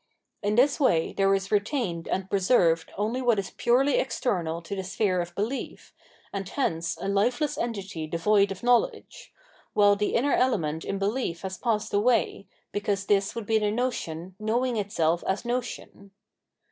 [0.41, 4.83] In this way there is retained and preserved only what is purely external to the
[4.83, 5.93] sphere of belief,
[6.33, 9.31] and hence a lifeless entity devoid of knowledge;
[9.73, 14.33] while the inner element in behef has passed away, because this would be the notion
[14.39, 16.09] knowing itself as notion.